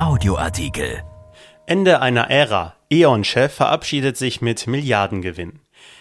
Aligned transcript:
Audioartikel. 0.00 1.04
Ende 1.66 2.02
einer 2.02 2.28
Ära. 2.28 2.74
E.ON-Chef 2.90 3.54
verabschiedet 3.54 4.16
sich 4.16 4.40
mit 4.40 4.66
Milliardengewinn. 4.66 5.60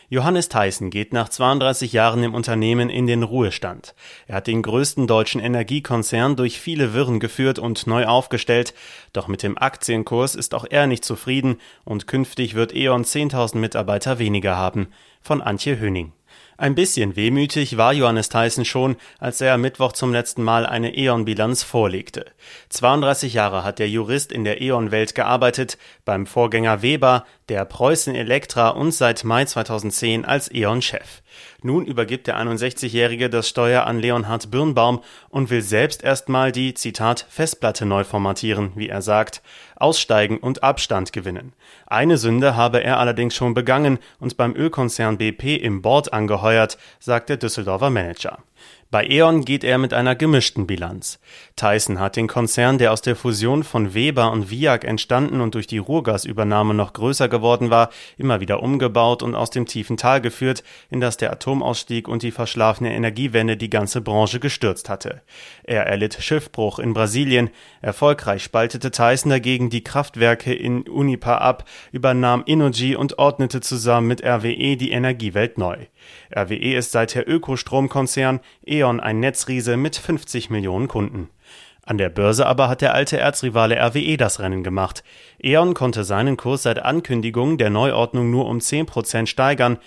Johannes 0.09 0.49
Theissen 0.49 0.89
geht 0.89 1.13
nach 1.13 1.29
32 1.29 1.93
Jahren 1.93 2.23
im 2.23 2.33
Unternehmen 2.33 2.89
in 2.89 3.05
den 3.05 3.21
Ruhestand. 3.21 3.93
Er 4.25 4.37
hat 4.37 4.47
den 4.47 4.63
größten 4.63 5.05
deutschen 5.05 5.39
Energiekonzern 5.39 6.35
durch 6.35 6.59
viele 6.59 6.93
Wirren 6.93 7.19
geführt 7.19 7.59
und 7.59 7.85
neu 7.85 8.05
aufgestellt. 8.05 8.73
Doch 9.13 9.27
mit 9.27 9.43
dem 9.43 9.59
Aktienkurs 9.59 10.33
ist 10.33 10.55
auch 10.55 10.65
er 10.67 10.87
nicht 10.87 11.05
zufrieden 11.05 11.61
und 11.83 12.07
künftig 12.07 12.55
wird 12.55 12.75
E.ON 12.75 13.03
10.000 13.03 13.57
Mitarbeiter 13.57 14.17
weniger 14.17 14.57
haben. 14.57 14.87
Von 15.21 15.41
Antje 15.41 15.79
Höning. 15.79 16.13
Ein 16.63 16.75
bisschen 16.75 17.17
wehmütig 17.17 17.75
war 17.75 17.91
Johannes 17.91 18.29
Theissen 18.29 18.63
schon, 18.63 18.95
als 19.19 19.41
er 19.41 19.55
am 19.55 19.59
Mittwoch 19.59 19.91
zum 19.91 20.13
letzten 20.13 20.43
Mal 20.43 20.65
eine 20.65 20.95
E.ON-Bilanz 20.95 21.61
vorlegte. 21.61 22.25
32 22.69 23.33
Jahre 23.33 23.65
hat 23.65 23.79
der 23.79 23.89
Jurist 23.89 24.31
in 24.31 24.45
der 24.45 24.61
E.ON-Welt 24.61 25.13
gearbeitet, 25.13 25.77
beim 26.05 26.25
Vorgänger 26.25 26.81
Weber, 26.81 27.25
der 27.49 27.65
Preußen 27.65 28.15
Elektra 28.15 28.69
und 28.69 28.91
seit 28.93 29.23
Mai 29.23 29.45
2010 29.45 30.25
als 30.25 30.49
E.ON-Chef. 30.53 31.21
Nun 31.61 31.85
übergibt 31.85 32.27
der 32.27 32.37
61-Jährige 32.37 33.29
das 33.29 33.49
Steuer 33.49 33.85
an 33.85 33.99
Leonhard 33.99 34.51
Birnbaum 34.51 35.01
und 35.29 35.49
will 35.49 35.61
selbst 35.61 36.03
erstmal 36.03 36.51
die, 36.51 36.73
Zitat, 36.73 37.25
Festplatte 37.29 37.85
neu 37.85 38.03
formatieren, 38.03 38.71
wie 38.75 38.89
er 38.89 39.01
sagt, 39.01 39.41
aussteigen 39.75 40.37
und 40.37 40.63
Abstand 40.63 41.13
gewinnen. 41.13 41.53
Eine 41.87 42.17
Sünde 42.17 42.55
habe 42.55 42.83
er 42.83 42.99
allerdings 42.99 43.35
schon 43.35 43.53
begangen 43.53 43.99
und 44.19 44.37
beim 44.37 44.55
Ölkonzern 44.55 45.17
BP 45.17 45.57
im 45.57 45.81
Board 45.81 46.13
angeheuert, 46.13 46.77
sagt 46.99 47.29
der 47.29 47.37
Düsseldorfer 47.37 47.89
Manager. 47.89 48.39
Bei 48.93 49.07
E.ON 49.09 49.43
geht 49.43 49.63
er 49.63 49.79
mit 49.79 49.91
einer 49.91 50.13
gemischten 50.13 50.67
Bilanz. 50.67 51.19
Tyson 51.55 51.99
hat 51.99 52.15
den 52.15 52.27
Konzern, 52.27 52.77
der 52.77 52.93
aus 52.93 53.01
der 53.01 53.15
Fusion 53.15 53.63
von 53.63 53.95
Weber 53.95 54.31
und 54.31 54.51
Viag 54.51 54.83
entstanden 54.83 55.41
und 55.41 55.55
durch 55.55 55.65
die 55.65 55.79
Ruhrgasübernahme 55.79 56.75
noch 56.75 56.93
größer 56.93 57.27
geworden 57.27 57.71
war, 57.71 57.89
immer 58.19 58.39
wieder 58.39 58.61
umgebaut 58.61 59.23
und 59.23 59.33
aus 59.33 59.49
dem 59.49 59.65
tiefen 59.65 59.97
Tal 59.97 60.21
geführt, 60.21 60.63
in 60.91 61.01
das 61.01 61.17
der 61.17 61.31
Atomausstieg 61.31 62.07
und 62.07 62.21
die 62.21 62.29
verschlafene 62.29 62.93
Energiewende 62.93 63.57
die 63.57 63.71
ganze 63.71 63.99
Branche 63.99 64.39
gestürzt 64.39 64.89
hatte. 64.89 65.23
Er 65.63 65.87
erlitt 65.87 66.21
Schiffbruch 66.21 66.77
in 66.77 66.93
Brasilien. 66.93 67.49
Erfolgreich 67.81 68.43
spaltete 68.43 68.91
Tyson 68.91 69.31
dagegen 69.31 69.71
die 69.71 69.83
Kraftwerke 69.83 70.53
in 70.53 70.83
Unipa 70.87 71.39
ab, 71.39 71.65
übernahm 71.91 72.43
Innogy 72.45 72.95
und 72.95 73.17
ordnete 73.17 73.59
zusammen 73.59 74.05
mit 74.05 74.23
RWE 74.23 74.77
die 74.77 74.91
Energiewelt 74.91 75.57
neu. 75.57 75.77
RWE 76.35 76.75
ist 76.75 76.91
seither 76.91 77.27
Ökostromkonzern, 77.27 78.39
E.ON 78.67 78.82
ein 78.83 79.19
Netzriese 79.19 79.77
mit 79.77 79.95
50 79.95 80.49
Millionen 80.49 80.87
Kunden. 80.87 81.29
An 81.85 81.97
der 81.97 82.09
Börse 82.09 82.45
aber 82.45 82.69
hat 82.69 82.81
der 82.81 82.93
alte 82.93 83.17
Erzrivale 83.17 83.75
RWE 83.75 84.15
das 84.15 84.39
Rennen 84.39 84.63
gemacht. 84.63 85.03
E.ON 85.41 85.73
konnte 85.73 86.03
seinen 86.03 86.37
Kurs 86.37 86.63
seit 86.63 86.79
Ankündigung 86.79 87.57
der 87.57 87.69
Neuordnung 87.69 88.31
nur 88.31 88.47
um 88.47 88.61
10 88.61 88.85
Prozent 88.85 89.27
steigern. 89.27 89.79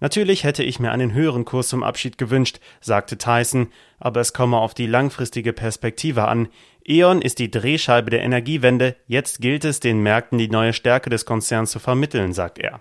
Natürlich 0.00 0.44
hätte 0.44 0.64
ich 0.64 0.80
mir 0.80 0.92
einen 0.92 1.12
höheren 1.12 1.44
Kurs 1.44 1.68
zum 1.68 1.82
Abschied 1.82 2.18
gewünscht, 2.18 2.58
sagte 2.80 3.18
Tyson, 3.18 3.68
aber 4.00 4.20
es 4.20 4.32
komme 4.32 4.56
auf 4.56 4.74
die 4.74 4.86
langfristige 4.86 5.52
Perspektive 5.52 6.26
an. 6.26 6.48
E.ON 6.84 7.22
ist 7.22 7.38
die 7.38 7.50
Drehscheibe 7.50 8.10
der 8.10 8.22
Energiewende, 8.22 8.96
jetzt 9.06 9.40
gilt 9.40 9.64
es, 9.64 9.78
den 9.78 10.02
Märkten 10.02 10.38
die 10.38 10.48
neue 10.48 10.72
Stärke 10.72 11.10
des 11.10 11.26
Konzerns 11.26 11.70
zu 11.70 11.78
vermitteln, 11.78 12.32
sagt 12.32 12.58
er. 12.58 12.80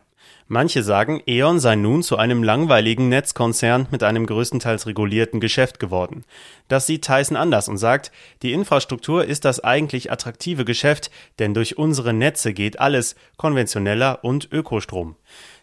Manche 0.54 0.84
sagen, 0.84 1.22
E.ON 1.28 1.62
sei 1.62 1.78
nun 1.78 2.04
zu 2.04 2.18
einem 2.18 2.44
langweiligen 2.44 3.08
Netzkonzern 3.08 3.88
mit 3.90 4.04
einem 4.04 4.26
größtenteils 4.26 4.86
regulierten 4.86 5.40
Geschäft 5.40 5.80
geworden. 5.80 6.26
Das 6.68 6.86
sieht 6.86 7.06
Tyson 7.06 7.38
anders 7.38 7.70
und 7.70 7.78
sagt, 7.78 8.12
die 8.42 8.52
Infrastruktur 8.52 9.24
ist 9.24 9.46
das 9.46 9.64
eigentlich 9.64 10.12
attraktive 10.12 10.66
Geschäft, 10.66 11.10
denn 11.40 11.54
durch 11.54 11.78
unsere 11.78 12.12
Netze 12.12 12.52
geht 12.52 12.82
alles, 12.82 13.16
konventioneller 13.38 14.26
und 14.26 14.52
Ökostrom. 14.52 15.16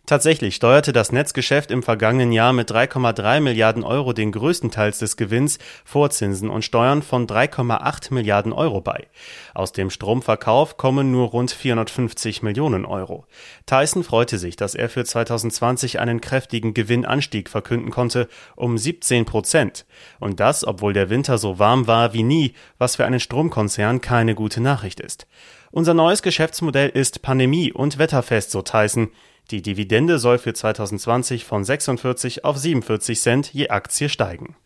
Tatsächlich 0.08 0.54
steuerte 0.54 0.94
das 0.94 1.12
Netzgeschäft 1.12 1.70
im 1.70 1.82
vergangenen 1.82 2.32
Jahr 2.32 2.54
mit 2.54 2.70
3,3 2.72 3.40
Milliarden 3.40 3.84
Euro 3.84 4.14
den 4.14 4.32
größten 4.32 4.70
Teil 4.70 4.90
des 4.90 5.18
Gewinns 5.18 5.58
vor 5.84 6.08
Zinsen 6.08 6.48
und 6.48 6.64
Steuern 6.64 7.02
von 7.02 7.26
3,8 7.26 8.14
Milliarden 8.14 8.54
Euro 8.54 8.80
bei. 8.80 9.06
Aus 9.52 9.72
dem 9.72 9.90
Stromverkauf 9.90 10.78
kommen 10.78 11.10
nur 11.10 11.28
rund 11.28 11.50
450 11.50 12.42
Millionen 12.42 12.86
Euro. 12.86 13.26
Tyson 13.66 14.02
freute 14.02 14.38
sich, 14.38 14.56
dass 14.56 14.74
er 14.74 14.88
für 14.88 15.04
2020 15.04 16.00
einen 16.00 16.22
kräftigen 16.22 16.72
Gewinnanstieg 16.72 17.50
verkünden 17.50 17.90
konnte, 17.90 18.28
um 18.56 18.78
17 18.78 19.26
Prozent. 19.26 19.84
Und 20.20 20.40
das, 20.40 20.66
obwohl 20.66 20.94
der 20.94 21.10
Winter 21.10 21.36
so 21.36 21.58
warm 21.58 21.86
war 21.86 22.14
wie 22.14 22.22
nie, 22.22 22.54
was 22.78 22.96
für 22.96 23.04
einen 23.04 23.20
Stromkonzern 23.20 24.00
keine 24.00 24.34
gute 24.34 24.62
Nachricht 24.62 25.00
ist. 25.00 25.26
Unser 25.70 25.92
neues 25.92 26.22
Geschäftsmodell 26.22 26.88
ist 26.88 27.20
pandemie- 27.20 27.74
und 27.74 27.98
wetterfest, 27.98 28.52
so 28.52 28.62
Tyson. 28.62 29.10
Die 29.50 29.62
Dividende 29.62 30.18
soll 30.18 30.36
für 30.36 30.52
2020 30.52 31.44
von 31.44 31.64
46 31.64 32.44
auf 32.44 32.58
47 32.58 33.18
Cent 33.18 33.54
je 33.54 33.70
Aktie 33.70 34.10
steigen. 34.10 34.56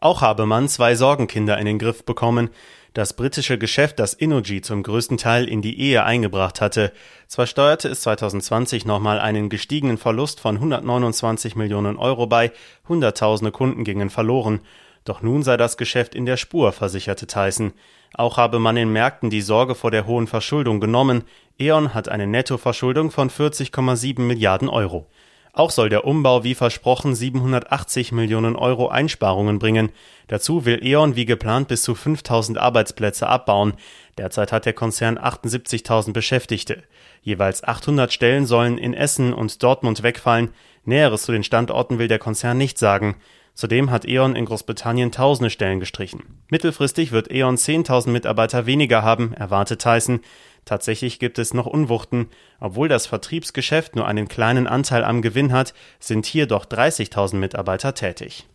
Auch 0.00 0.22
habe 0.22 0.46
man 0.46 0.68
zwei 0.68 0.94
Sorgenkinder 0.94 1.58
in 1.58 1.66
den 1.66 1.80
Griff 1.80 2.04
bekommen. 2.04 2.50
Das 2.94 3.14
britische 3.14 3.58
Geschäft, 3.58 3.98
das 3.98 4.14
Innogy 4.14 4.60
zum 4.60 4.84
größten 4.84 5.18
Teil 5.18 5.48
in 5.48 5.60
die 5.60 5.80
Ehe 5.80 6.04
eingebracht 6.04 6.60
hatte. 6.60 6.92
Zwar 7.26 7.48
steuerte 7.48 7.88
es 7.88 8.02
2020 8.02 8.86
nochmal 8.86 9.18
einen 9.18 9.48
gestiegenen 9.48 9.98
Verlust 9.98 10.38
von 10.38 10.54
129 10.54 11.56
Millionen 11.56 11.96
Euro 11.96 12.28
bei, 12.28 12.52
Hunderttausende 12.88 13.50
Kunden 13.50 13.82
gingen 13.82 14.08
verloren. 14.08 14.60
Doch 15.08 15.22
nun 15.22 15.42
sei 15.42 15.56
das 15.56 15.78
Geschäft 15.78 16.14
in 16.14 16.26
der 16.26 16.36
Spur, 16.36 16.70
versicherte 16.70 17.26
Tyson. 17.26 17.72
Auch 18.12 18.36
habe 18.36 18.58
man 18.58 18.76
in 18.76 18.92
Märkten 18.92 19.30
die 19.30 19.40
Sorge 19.40 19.74
vor 19.74 19.90
der 19.90 20.06
hohen 20.06 20.26
Verschuldung 20.26 20.80
genommen. 20.80 21.24
E.ON 21.58 21.94
hat 21.94 22.10
eine 22.10 22.26
Nettoverschuldung 22.26 23.10
von 23.10 23.30
40,7 23.30 24.20
Milliarden 24.20 24.68
Euro. 24.68 25.06
Auch 25.54 25.70
soll 25.70 25.88
der 25.88 26.04
Umbau 26.04 26.44
wie 26.44 26.54
versprochen 26.54 27.14
780 27.14 28.12
Millionen 28.12 28.54
Euro 28.54 28.88
Einsparungen 28.88 29.58
bringen. 29.58 29.92
Dazu 30.26 30.66
will 30.66 30.84
E.ON 30.84 31.16
wie 31.16 31.24
geplant 31.24 31.68
bis 31.68 31.84
zu 31.84 31.94
5000 31.94 32.58
Arbeitsplätze 32.58 33.28
abbauen. 33.28 33.72
Derzeit 34.18 34.52
hat 34.52 34.66
der 34.66 34.74
Konzern 34.74 35.18
78.000 35.18 36.12
Beschäftigte. 36.12 36.82
Jeweils 37.22 37.64
800 37.64 38.12
Stellen 38.12 38.44
sollen 38.44 38.76
in 38.76 38.92
Essen 38.92 39.32
und 39.32 39.62
Dortmund 39.62 40.02
wegfallen. 40.02 40.50
Näheres 40.84 41.22
zu 41.22 41.32
den 41.32 41.44
Standorten 41.44 41.98
will 41.98 42.08
der 42.08 42.18
Konzern 42.18 42.58
nicht 42.58 42.76
sagen. 42.78 43.16
Zudem 43.58 43.90
hat 43.90 44.06
E.ON 44.06 44.36
in 44.36 44.44
Großbritannien 44.44 45.10
tausende 45.10 45.50
Stellen 45.50 45.80
gestrichen. 45.80 46.44
Mittelfristig 46.48 47.10
wird 47.10 47.32
E.ON 47.32 47.56
10.000 47.56 48.08
Mitarbeiter 48.10 48.66
weniger 48.66 49.02
haben, 49.02 49.32
erwartet 49.32 49.82
Tyson. 49.82 50.20
Tatsächlich 50.64 51.18
gibt 51.18 51.40
es 51.40 51.54
noch 51.54 51.66
Unwuchten. 51.66 52.28
Obwohl 52.60 52.86
das 52.86 53.08
Vertriebsgeschäft 53.08 53.96
nur 53.96 54.06
einen 54.06 54.28
kleinen 54.28 54.68
Anteil 54.68 55.02
am 55.02 55.22
Gewinn 55.22 55.50
hat, 55.52 55.74
sind 55.98 56.24
hier 56.24 56.46
doch 56.46 56.66
30.000 56.66 57.34
Mitarbeiter 57.34 57.94
tätig. 57.94 58.46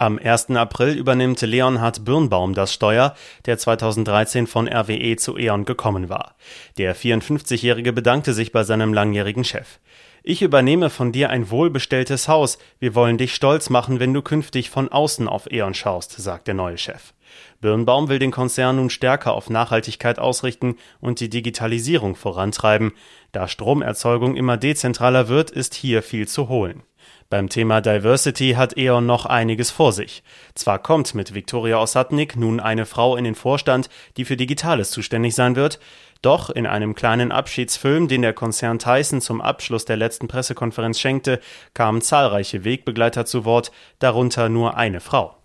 Am 0.00 0.16
1. 0.16 0.50
April 0.50 0.96
übernimmt 0.96 1.40
Leonhard 1.40 2.04
Birnbaum 2.04 2.54
das 2.54 2.72
Steuer, 2.72 3.16
der 3.46 3.58
2013 3.58 4.46
von 4.46 4.68
RWE 4.68 5.16
zu 5.16 5.36
E.ON 5.36 5.64
gekommen 5.64 6.08
war. 6.08 6.36
Der 6.76 6.94
54-Jährige 6.94 7.92
bedankte 7.92 8.32
sich 8.32 8.52
bei 8.52 8.62
seinem 8.62 8.94
langjährigen 8.94 9.42
Chef. 9.42 9.80
Ich 10.22 10.40
übernehme 10.40 10.88
von 10.88 11.10
dir 11.10 11.30
ein 11.30 11.50
wohlbestelltes 11.50 12.28
Haus. 12.28 12.58
Wir 12.78 12.94
wollen 12.94 13.18
dich 13.18 13.34
stolz 13.34 13.70
machen, 13.70 13.98
wenn 13.98 14.14
du 14.14 14.22
künftig 14.22 14.70
von 14.70 14.88
außen 14.88 15.26
auf 15.26 15.50
E.ON 15.50 15.74
schaust, 15.74 16.12
sagt 16.12 16.46
der 16.46 16.54
neue 16.54 16.78
Chef. 16.78 17.12
Birnbaum 17.60 18.08
will 18.08 18.20
den 18.20 18.30
Konzern 18.30 18.76
nun 18.76 18.90
stärker 18.90 19.32
auf 19.32 19.50
Nachhaltigkeit 19.50 20.20
ausrichten 20.20 20.76
und 21.00 21.18
die 21.18 21.28
Digitalisierung 21.28 22.14
vorantreiben. 22.14 22.92
Da 23.32 23.48
Stromerzeugung 23.48 24.36
immer 24.36 24.58
dezentraler 24.58 25.26
wird, 25.26 25.50
ist 25.50 25.74
hier 25.74 26.04
viel 26.04 26.28
zu 26.28 26.48
holen. 26.48 26.84
Beim 27.30 27.50
Thema 27.50 27.82
Diversity 27.82 28.54
hat 28.54 28.78
E.ON 28.78 29.04
noch 29.04 29.26
einiges 29.26 29.70
vor 29.70 29.92
sich. 29.92 30.22
Zwar 30.54 30.78
kommt 30.78 31.14
mit 31.14 31.34
Viktoria 31.34 31.78
Ossadnik 31.78 32.36
nun 32.36 32.58
eine 32.58 32.86
Frau 32.86 33.16
in 33.16 33.24
den 33.24 33.34
Vorstand, 33.34 33.90
die 34.16 34.24
für 34.24 34.38
Digitales 34.38 34.90
zuständig 34.90 35.34
sein 35.34 35.54
wird, 35.54 35.78
doch 36.22 36.48
in 36.48 36.66
einem 36.66 36.94
kleinen 36.94 37.30
Abschiedsfilm, 37.30 38.08
den 38.08 38.22
der 38.22 38.32
Konzern 38.32 38.78
Tyson 38.78 39.20
zum 39.20 39.42
Abschluss 39.42 39.84
der 39.84 39.98
letzten 39.98 40.26
Pressekonferenz 40.26 40.98
schenkte, 40.98 41.38
kamen 41.74 42.00
zahlreiche 42.00 42.64
Wegbegleiter 42.64 43.26
zu 43.26 43.44
Wort, 43.44 43.72
darunter 43.98 44.48
nur 44.48 44.78
eine 44.78 45.00
Frau. 45.00 45.36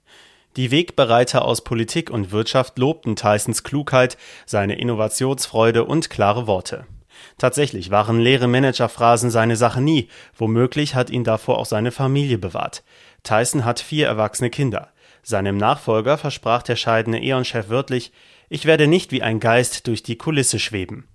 Die 0.56 0.71
Wegbereiter 0.71 1.44
aus 1.44 1.65
Politik 1.65 2.09
und 2.09 2.31
Wirtschaft 2.31 2.79
lobten 2.79 3.18
Tysons 3.18 3.63
Klugheit, 3.63 4.18
seine 4.45 4.79
Innovationsfreude 4.79 5.83
und 5.83 6.09
klare 6.09 6.47
Worte. 6.47 6.86
Tatsächlich 7.38 7.92
waren 7.92 8.19
leere 8.19 8.48
Managerphrasen 8.48 9.30
seine 9.30 9.56
Sache 9.56 9.81
nie, 9.81 10.10
womöglich 10.38 10.95
hat 10.95 11.10
ihn 11.10 11.24
davor 11.24 11.57
auch 11.57 11.65
seine 11.65 11.92
Familie 11.92 12.38
bewahrt. 12.38 12.83
Tyson 13.24 13.65
hat 13.65 13.80
vier 13.80 14.07
erwachsene 14.07 14.50
Kinder. 14.50 14.89
Seinem 15.24 15.57
Nachfolger 15.57 16.18
versprach 16.18 16.63
der 16.63 16.75
scheidende 16.75 17.19
E.ON-Chef 17.19 17.69
wörtlich, 17.69 18.12
ich 18.50 18.65
werde 18.65 18.88
nicht 18.88 19.12
wie 19.12 19.24
ein 19.24 19.39
Geist 19.39 19.88
durch 19.88 20.04
die 20.04 20.18
Kulisse 20.18 20.60
schweben. 20.60 21.07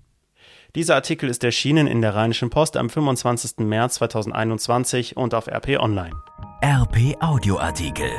Dieser 0.75 0.95
Artikel 0.95 1.29
ist 1.29 1.45
erschienen 1.45 1.87
in 1.87 2.03
der 2.03 2.15
Rheinischen 2.15 2.51
Post 2.51 2.77
am 2.77 2.91
25. 2.91 3.67
März 3.67 3.95
2021 3.95 5.17
und 5.17 5.35
auf 5.35 5.47
RP 5.47 5.79
Online. 5.79 6.15
RP 6.63 7.17
Audioartikel. 7.21 8.11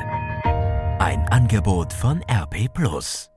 Ein 0.99 1.27
Angebot 1.29 1.93
von 1.93 2.21
RP 2.29 2.73
Plus. 2.73 3.29